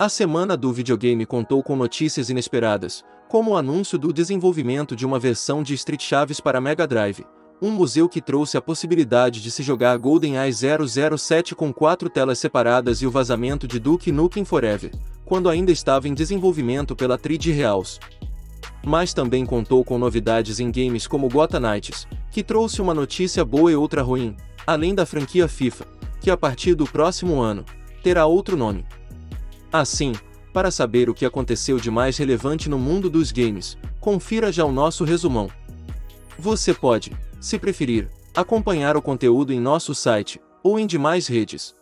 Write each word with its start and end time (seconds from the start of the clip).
A 0.00 0.08
semana 0.08 0.56
do 0.56 0.72
videogame 0.72 1.26
contou 1.26 1.60
com 1.60 1.74
notícias 1.74 2.30
inesperadas, 2.30 3.02
como 3.28 3.50
o 3.50 3.56
anúncio 3.56 3.98
do 3.98 4.12
desenvolvimento 4.12 4.94
de 4.94 5.04
uma 5.04 5.18
versão 5.18 5.60
de 5.60 5.74
Street 5.74 6.00
Chaves 6.00 6.38
para 6.38 6.60
Mega 6.60 6.86
Drive, 6.86 7.26
um 7.60 7.72
museu 7.72 8.08
que 8.08 8.20
trouxe 8.20 8.56
a 8.56 8.62
possibilidade 8.62 9.42
de 9.42 9.50
se 9.50 9.60
jogar 9.60 9.98
GoldenEye 9.98 10.52
007 10.52 11.52
com 11.56 11.72
quatro 11.72 12.08
telas 12.08 12.38
separadas 12.38 13.02
e 13.02 13.08
o 13.08 13.10
vazamento 13.10 13.66
de 13.66 13.80
Duke 13.80 14.12
Nukem 14.12 14.44
Forever, 14.44 14.92
quando 15.24 15.48
ainda 15.48 15.72
estava 15.72 16.06
em 16.06 16.14
desenvolvimento 16.14 16.94
pela 16.94 17.18
3D 17.18 17.52
Realms. 17.52 17.98
Mas 18.86 19.12
também 19.12 19.44
contou 19.44 19.82
com 19.82 19.98
novidades 19.98 20.60
em 20.60 20.70
games 20.70 21.08
como 21.08 21.28
Gotham 21.28 21.58
Knights, 21.58 22.06
que 22.30 22.44
trouxe 22.44 22.80
uma 22.80 22.94
notícia 22.94 23.44
boa 23.44 23.72
e 23.72 23.74
outra 23.74 24.02
ruim, 24.02 24.36
além 24.64 24.94
da 24.94 25.04
franquia 25.04 25.48
FIFA, 25.48 25.88
que 26.20 26.30
a 26.30 26.36
partir 26.36 26.76
do 26.76 26.84
próximo 26.86 27.40
ano, 27.40 27.64
terá 28.00 28.26
outro 28.26 28.56
nome. 28.56 28.86
Assim, 29.72 30.12
para 30.52 30.70
saber 30.70 31.10
o 31.10 31.14
que 31.14 31.26
aconteceu 31.26 31.78
de 31.78 31.90
mais 31.90 32.16
relevante 32.16 32.68
no 32.68 32.78
mundo 32.78 33.10
dos 33.10 33.30
games, 33.30 33.76
confira 34.00 34.50
já 34.50 34.64
o 34.64 34.72
nosso 34.72 35.04
resumão. 35.04 35.50
Você 36.38 36.72
pode, 36.72 37.12
se 37.40 37.58
preferir, 37.58 38.08
acompanhar 38.34 38.96
o 38.96 39.02
conteúdo 39.02 39.52
em 39.52 39.60
nosso 39.60 39.94
site 39.94 40.40
ou 40.62 40.78
em 40.78 40.86
demais 40.86 41.26
redes. 41.26 41.74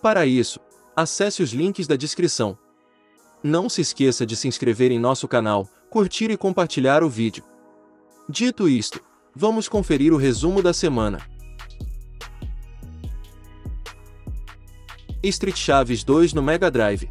Para 0.00 0.24
isso, 0.24 0.60
acesse 0.94 1.42
os 1.42 1.52
links 1.52 1.86
da 1.86 1.96
descrição. 1.96 2.56
Não 3.42 3.68
se 3.68 3.80
esqueça 3.80 4.24
de 4.24 4.36
se 4.36 4.46
inscrever 4.46 4.92
em 4.92 4.98
nosso 4.98 5.26
canal, 5.26 5.66
curtir 5.88 6.30
e 6.30 6.36
compartilhar 6.36 7.02
o 7.02 7.08
vídeo. 7.08 7.42
Dito 8.28 8.68
isto, 8.68 9.00
vamos 9.34 9.68
conferir 9.68 10.12
o 10.12 10.16
resumo 10.16 10.62
da 10.62 10.72
semana. 10.72 11.29
Street 15.22 15.56
Chaves 15.56 16.02
2 16.02 16.32
no 16.32 16.42
Mega 16.42 16.70
Drive. 16.70 17.10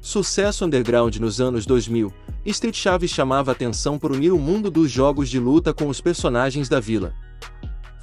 Sucesso 0.00 0.64
underground 0.64 1.16
nos 1.16 1.40
anos 1.40 1.66
2000, 1.66 2.12
Street 2.44 2.76
Chaves 2.76 3.10
chamava 3.10 3.50
atenção 3.50 3.98
por 3.98 4.12
unir 4.12 4.32
o 4.32 4.38
mundo 4.38 4.70
dos 4.70 4.92
jogos 4.92 5.28
de 5.28 5.40
luta 5.40 5.74
com 5.74 5.88
os 5.88 6.00
personagens 6.00 6.68
da 6.68 6.78
vila. 6.78 7.12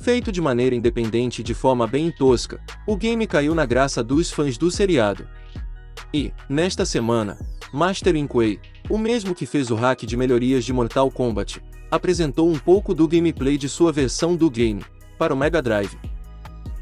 Feito 0.01 0.29
de 0.29 0.41
maneira 0.41 0.75
independente 0.75 1.39
e 1.39 1.43
de 1.43 1.53
forma 1.53 1.87
bem 1.87 2.11
tosca, 2.11 2.59
o 2.85 2.97
game 2.97 3.25
caiu 3.25 3.55
na 3.55 3.65
graça 3.65 4.03
dos 4.03 4.29
fãs 4.29 4.57
do 4.57 4.69
seriado. 4.69 5.25
E, 6.13 6.33
nesta 6.49 6.85
semana, 6.85 7.37
Master 7.71 8.17
Inkway, 8.17 8.59
o 8.89 8.97
mesmo 8.97 9.33
que 9.33 9.45
fez 9.45 9.71
o 9.71 9.75
hack 9.75 10.03
de 10.03 10.17
melhorias 10.17 10.65
de 10.65 10.73
Mortal 10.73 11.09
Kombat, 11.09 11.63
apresentou 11.89 12.49
um 12.49 12.59
pouco 12.59 12.93
do 12.93 13.07
gameplay 13.07 13.57
de 13.57 13.69
sua 13.69 13.93
versão 13.93 14.35
do 14.35 14.49
game, 14.49 14.83
para 15.17 15.33
o 15.33 15.37
Mega 15.37 15.61
Drive. 15.61 15.97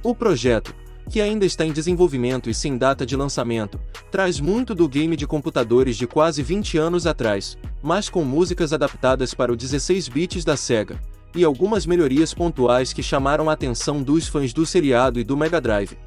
O 0.03 0.15
projeto, 0.15 0.73
que 1.11 1.19
ainda 1.19 1.45
está 1.45 1.65
em 1.65 1.73
desenvolvimento 1.73 2.49
e 2.49 2.53
sem 2.53 2.77
data 2.77 3.05
de 3.05 3.17
lançamento, 3.17 3.77
traz 4.09 4.39
muito 4.39 4.73
do 4.73 4.87
game 4.87 5.17
de 5.17 5.27
computadores 5.27 5.97
de 5.97 6.07
quase 6.07 6.41
20 6.41 6.77
anos 6.77 7.05
atrás, 7.05 7.57
mas 7.83 8.07
com 8.07 8.23
músicas 8.23 8.71
adaptadas 8.71 9.33
para 9.33 9.51
o 9.51 9.55
16 9.57 10.07
bits 10.07 10.45
da 10.45 10.55
Sega, 10.55 11.01
e 11.35 11.43
algumas 11.43 11.85
melhorias 11.85 12.33
pontuais 12.33 12.93
que 12.93 13.03
chamaram 13.03 13.49
a 13.49 13.53
atenção 13.53 14.01
dos 14.01 14.29
fãs 14.29 14.53
do 14.53 14.65
seriado 14.65 15.19
e 15.19 15.23
do 15.25 15.35
Mega 15.35 15.59
Drive. 15.59 15.97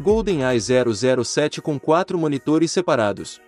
GoldenEye 0.00 0.60
007 0.60 1.62
com 1.62 1.78
quatro 1.78 2.18
monitores 2.18 2.72
separados. 2.72 3.40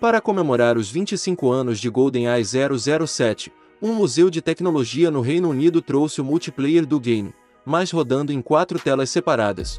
Para 0.00 0.22
comemorar 0.22 0.78
os 0.78 0.90
25 0.90 1.50
anos 1.50 1.78
de 1.78 1.90
GoldenEye 1.90 2.44
007, 2.44 3.52
um 3.82 3.92
museu 3.92 4.30
de 4.30 4.40
tecnologia 4.40 5.10
no 5.10 5.20
Reino 5.20 5.50
Unido 5.50 5.82
trouxe 5.82 6.22
o 6.22 6.24
multiplayer 6.24 6.86
do 6.86 6.98
game, 6.98 7.34
mas 7.70 7.92
rodando 7.92 8.32
em 8.32 8.42
quatro 8.42 8.80
telas 8.80 9.10
separadas. 9.10 9.78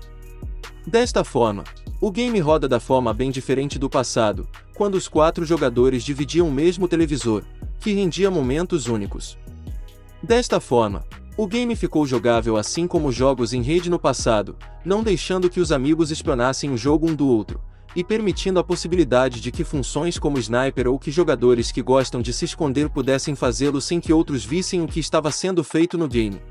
Desta 0.88 1.26
forma, 1.26 1.66
o 2.00 2.10
game 2.10 2.40
roda 2.40 2.66
da 2.66 2.80
forma 2.80 3.14
bem 3.14 3.30
diferente 3.30 3.78
do 3.78 3.90
passado, 3.90 4.48
quando 4.74 4.96
os 4.96 5.10
quatro 5.10 5.44
jogadores 5.44 6.02
dividiam 6.02 6.48
o 6.48 6.52
mesmo 6.52 6.88
televisor, 6.88 7.44
que 7.82 7.92
rendia 7.92 8.32
momentos 8.32 8.88
únicos. 8.88 9.38
Desta 10.24 10.62
forma, 10.62 11.04
o 11.36 11.46
game 11.46 11.76
ficou 11.76 12.06
jogável 12.06 12.56
assim 12.56 12.88
como 12.88 13.12
jogos 13.12 13.52
em 13.52 13.62
rede 13.62 13.90
no 13.90 14.00
passado, 14.00 14.56
não 14.86 15.04
deixando 15.04 15.50
que 15.50 15.60
os 15.60 15.74
amigos 15.74 16.12
espionassem 16.12 16.72
o 16.72 16.78
jogo 16.78 17.10
um 17.12 17.14
do 17.14 17.28
outro, 17.28 17.60
e 17.94 18.06
permitindo 18.06 18.58
a 18.58 18.64
possibilidade 18.64 19.42
de 19.42 19.52
que 19.52 19.66
funções 19.66 20.18
como 20.18 20.40
sniper 20.40 20.88
ou 20.88 20.98
que 20.98 21.12
jogadores 21.12 21.74
que 21.74 21.82
gostam 21.82 22.22
de 22.22 22.32
se 22.32 22.46
esconder 22.46 22.90
pudessem 22.90 23.36
fazê-lo 23.36 23.82
sem 23.82 24.00
que 24.00 24.14
outros 24.14 24.46
vissem 24.46 24.82
o 24.82 24.88
que 24.88 25.02
estava 25.02 25.30
sendo 25.30 25.62
feito 25.62 25.98
no 25.98 26.08
game. 26.08 26.42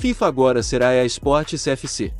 FIFA 0.00 0.28
agora 0.28 0.62
será 0.62 0.88
a 0.88 1.04
Sports 1.04 1.66
FC. 1.66 2.10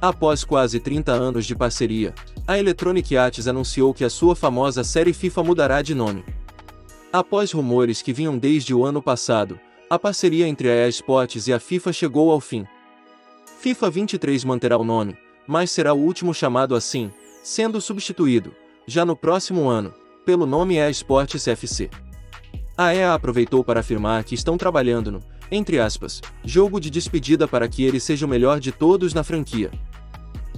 Após 0.00 0.42
quase 0.42 0.80
30 0.80 1.12
anos 1.12 1.44
de 1.44 1.54
parceria, 1.54 2.14
a 2.48 2.58
Electronic 2.58 3.14
Arts 3.14 3.46
anunciou 3.46 3.92
que 3.92 4.04
a 4.04 4.08
sua 4.08 4.34
famosa 4.34 4.82
série 4.82 5.12
FIFA 5.12 5.42
mudará 5.42 5.82
de 5.82 5.94
nome. 5.94 6.24
Após 7.12 7.52
rumores 7.52 8.00
que 8.00 8.10
vinham 8.10 8.38
desde 8.38 8.72
o 8.72 8.86
ano 8.86 9.02
passado, 9.02 9.60
a 9.90 9.98
parceria 9.98 10.48
entre 10.48 10.70
a 10.70 10.74
EA 10.76 10.88
Sports 10.88 11.46
e 11.46 11.52
a 11.52 11.60
FIFA 11.60 11.92
chegou 11.92 12.30
ao 12.30 12.40
fim. 12.40 12.64
FIFA 13.58 13.90
23 13.90 14.42
manterá 14.42 14.78
o 14.78 14.84
nome, 14.84 15.14
mas 15.46 15.70
será 15.70 15.92
o 15.92 16.00
último 16.00 16.32
chamado 16.32 16.74
assim, 16.74 17.10
sendo 17.42 17.82
substituído, 17.82 18.54
já 18.86 19.04
no 19.04 19.14
próximo 19.14 19.68
ano, 19.68 19.92
pelo 20.24 20.46
nome 20.46 20.76
EA 20.76 20.88
Sports 20.88 21.46
FC. 21.46 21.90
A 22.78 22.94
EA 22.94 23.12
aproveitou 23.12 23.62
para 23.62 23.80
afirmar 23.80 24.24
que 24.24 24.34
estão 24.34 24.56
trabalhando 24.56 25.12
no 25.12 25.20
entre 25.50 25.78
aspas, 25.78 26.20
jogo 26.44 26.80
de 26.80 26.90
despedida 26.90 27.46
para 27.46 27.68
que 27.68 27.84
ele 27.84 28.00
seja 28.00 28.26
o 28.26 28.28
melhor 28.28 28.60
de 28.60 28.72
todos 28.72 29.12
na 29.14 29.22
franquia. 29.22 29.70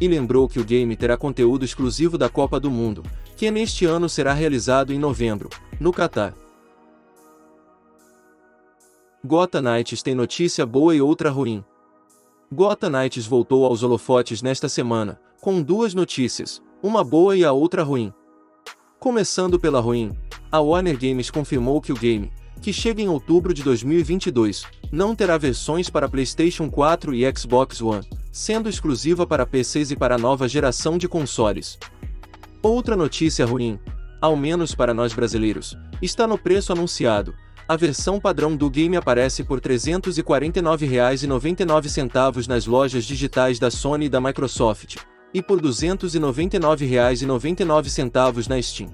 E 0.00 0.06
lembrou 0.06 0.48
que 0.48 0.60
o 0.60 0.64
game 0.64 0.94
terá 0.96 1.16
conteúdo 1.16 1.64
exclusivo 1.64 2.18
da 2.18 2.28
Copa 2.28 2.60
do 2.60 2.70
Mundo, 2.70 3.02
que 3.36 3.50
neste 3.50 3.84
ano 3.84 4.08
será 4.08 4.32
realizado 4.32 4.92
em 4.92 4.98
novembro, 4.98 5.48
no 5.80 5.92
Catar. 5.92 6.34
Gota 9.24 9.60
Knights 9.60 10.02
tem 10.02 10.14
notícia 10.14 10.64
boa 10.64 10.94
e 10.94 11.00
outra 11.00 11.30
ruim. 11.30 11.64
Gota 12.52 12.88
Knights 12.88 13.26
voltou 13.26 13.64
aos 13.64 13.82
holofotes 13.82 14.40
nesta 14.40 14.68
semana, 14.68 15.20
com 15.40 15.60
duas 15.60 15.94
notícias, 15.94 16.62
uma 16.82 17.02
boa 17.02 17.36
e 17.36 17.44
a 17.44 17.52
outra 17.52 17.82
ruim. 17.82 18.12
Começando 19.00 19.58
pela 19.58 19.80
ruim, 19.80 20.16
a 20.50 20.60
Warner 20.60 20.96
Games 20.96 21.30
confirmou 21.30 21.80
que 21.80 21.92
o 21.92 21.96
game, 21.96 22.30
que 22.60 22.72
chega 22.72 23.02
em 23.02 23.08
outubro 23.08 23.54
de 23.54 23.62
2022, 23.62 24.64
não 24.90 25.14
terá 25.14 25.38
versões 25.38 25.88
para 25.88 26.08
PlayStation 26.08 26.68
4 26.70 27.14
e 27.14 27.22
Xbox 27.36 27.80
One, 27.80 28.04
sendo 28.32 28.68
exclusiva 28.68 29.24
para 29.26 29.46
PCs 29.46 29.90
e 29.90 29.96
para 29.96 30.16
a 30.16 30.18
nova 30.18 30.48
geração 30.48 30.98
de 30.98 31.08
consoles. 31.08 31.78
Outra 32.62 32.96
notícia 32.96 33.46
ruim, 33.46 33.78
ao 34.20 34.36
menos 34.36 34.74
para 34.74 34.92
nós 34.92 35.12
brasileiros, 35.12 35.78
está 36.02 36.26
no 36.26 36.36
preço 36.36 36.72
anunciado. 36.72 37.32
A 37.68 37.76
versão 37.76 38.20
padrão 38.20 38.56
do 38.56 38.70
game 38.70 38.96
aparece 38.96 39.42
por 39.42 39.58
R$ 39.58 39.74
349,99 39.76 42.46
nas 42.46 42.64
lojas 42.66 43.04
digitais 43.04 43.58
da 43.58 43.70
Sony 43.70 44.06
e 44.06 44.08
da 44.08 44.20
Microsoft, 44.20 44.98
e 45.34 45.42
por 45.42 45.60
R$ 45.60 45.68
299,99 45.68 48.48
na 48.48 48.62
Steam. 48.62 48.88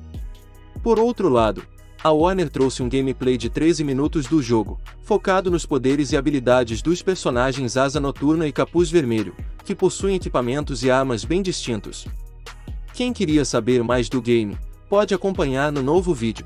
Por 0.83 0.99
outro 0.99 1.29
lado, 1.29 1.63
a 2.05 2.11
Warner 2.11 2.51
trouxe 2.51 2.83
um 2.83 2.89
gameplay 2.89 3.37
de 3.37 3.49
13 3.49 3.85
minutos 3.85 4.27
do 4.27 4.43
jogo, 4.43 4.81
focado 5.03 5.51
nos 5.51 5.65
poderes 5.65 6.11
e 6.11 6.17
habilidades 6.17 6.83
dos 6.83 7.01
personagens 7.01 7.77
Asa 7.77 8.01
Noturna 8.01 8.47
e 8.49 8.53
Capuz 8.53 8.91
Vermelho, 8.91 9.37
que 9.65 9.75
possuem 9.75 10.17
equipamentos 10.17 10.83
e 10.83 10.91
armas 10.91 11.25
bem 11.25 11.41
distintos. 11.41 12.09
Quem 12.93 13.13
queria 13.13 13.45
saber 13.45 13.85
mais 13.85 14.09
do 14.09 14.21
game, 14.21 14.59
pode 14.89 15.15
acompanhar 15.15 15.71
no 15.71 15.81
novo 15.81 16.13
vídeo. 16.13 16.45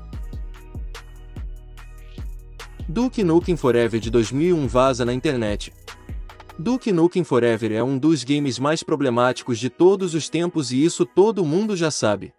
Duke 2.87 3.23
Nukem 3.23 3.57
Forever 3.57 3.99
de 3.99 4.11
2001 4.11 4.67
vaza 4.67 5.03
na 5.03 5.13
internet. 5.13 5.73
Duke 6.57 6.91
Nukem 6.91 7.23
Forever 7.23 7.71
é 7.71 7.83
um 7.83 7.97
dos 7.97 8.23
games 8.23 8.59
mais 8.59 8.83
problemáticos 8.83 9.57
de 9.57 9.69
todos 9.69 10.13
os 10.13 10.29
tempos 10.29 10.71
e 10.71 10.83
isso 10.83 11.03
todo 11.03 11.43
mundo 11.43 11.75
já 11.75 11.89
sabe. 11.89 12.31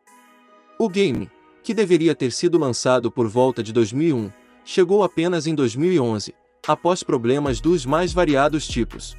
O 0.78 0.88
game, 0.88 1.28
que 1.68 1.74
deveria 1.74 2.14
ter 2.14 2.32
sido 2.32 2.56
lançado 2.56 3.10
por 3.10 3.28
volta 3.28 3.62
de 3.62 3.74
2001, 3.74 4.30
chegou 4.64 5.04
apenas 5.04 5.46
em 5.46 5.54
2011, 5.54 6.34
após 6.66 7.02
problemas 7.02 7.60
dos 7.60 7.84
mais 7.84 8.10
variados 8.10 8.66
tipos. 8.66 9.14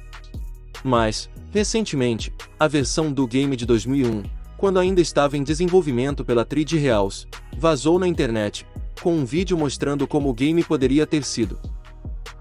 Mas, 0.82 1.30
recentemente, 1.52 2.32
a 2.58 2.66
versão 2.66 3.12
do 3.12 3.24
game 3.24 3.54
de 3.54 3.64
2001, 3.64 4.24
quando 4.56 4.80
ainda 4.80 5.00
estava 5.00 5.36
em 5.36 5.44
desenvolvimento 5.44 6.24
pela 6.24 6.44
3D 6.44 6.76
Realms, 6.76 7.28
vazou 7.56 8.00
na 8.00 8.08
internet, 8.08 8.66
com 9.00 9.14
um 9.14 9.24
vídeo 9.24 9.56
mostrando 9.56 10.04
como 10.04 10.28
o 10.28 10.34
game 10.34 10.64
poderia 10.64 11.06
ter 11.06 11.22
sido. 11.22 11.56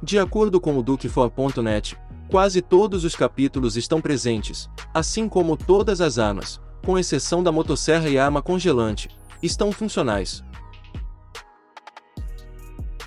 De 0.02 0.18
acordo 0.18 0.60
com 0.60 0.76
o 0.76 0.84
Duke4.net, 0.84 1.96
quase 2.32 2.64
todos 2.64 3.04
os 3.04 3.16
capítulos 3.16 3.78
estão 3.78 4.02
presentes, 4.02 4.68
assim 4.92 5.30
como 5.30 5.56
todas 5.56 6.02
as 6.02 6.18
armas, 6.18 6.60
com 6.84 6.98
exceção 6.98 7.44
da 7.44 7.52
motosserra 7.52 8.10
e 8.10 8.18
arma 8.18 8.42
congelante, 8.42 9.08
estão 9.42 9.72
funcionais. 9.72 10.44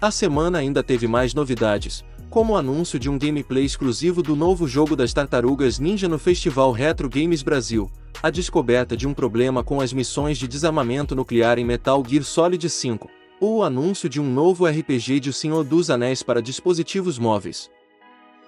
A 0.00 0.10
semana 0.10 0.58
ainda 0.58 0.82
teve 0.82 1.06
mais 1.06 1.32
novidades, 1.32 2.04
como 2.28 2.54
o 2.54 2.56
anúncio 2.56 2.98
de 2.98 3.10
um 3.10 3.18
gameplay 3.18 3.64
exclusivo 3.64 4.22
do 4.22 4.34
novo 4.34 4.66
jogo 4.66 4.96
das 4.96 5.12
Tartarugas 5.12 5.78
Ninja 5.78 6.08
no 6.08 6.18
Festival 6.18 6.72
Retro 6.72 7.08
Games 7.08 7.42
Brasil, 7.42 7.90
a 8.22 8.30
descoberta 8.30 8.96
de 8.96 9.06
um 9.06 9.12
problema 9.12 9.62
com 9.62 9.80
as 9.80 9.92
missões 9.92 10.38
de 10.38 10.48
desarmamento 10.48 11.14
nuclear 11.14 11.58
em 11.58 11.64
Metal 11.64 12.02
Gear 12.06 12.24
Solid 12.24 12.68
5, 12.68 13.08
ou 13.38 13.58
o 13.58 13.62
anúncio 13.62 14.08
de 14.08 14.20
um 14.20 14.32
novo 14.32 14.66
RPG 14.66 15.20
de 15.20 15.30
O 15.30 15.32
Senhor 15.32 15.62
dos 15.62 15.90
Anéis 15.90 16.22
para 16.22 16.40
dispositivos 16.40 17.18
móveis. 17.18 17.70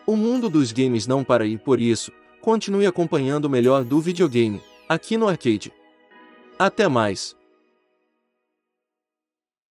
O 0.06 0.16
mundo 0.16 0.48
dos 0.48 0.72
games 0.72 1.06
não 1.06 1.22
para 1.22 1.46
e 1.46 1.58
por 1.58 1.80
isso, 1.80 2.10
continue 2.40 2.86
acompanhando 2.86 3.44
o 3.44 3.50
melhor 3.50 3.84
do 3.84 4.00
videogame, 4.00 4.62
aqui 4.88 5.16
no 5.16 5.28
Arcade. 5.28 5.72
Até 6.58 6.88
mais! 6.88 7.36